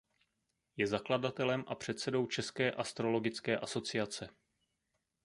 Je 0.77 0.87
zakladatelem 0.87 1.63
a 1.67 1.75
předsedou 1.75 2.27
České 2.27 2.71
astrologické 2.71 3.57
asociace. 3.59 4.29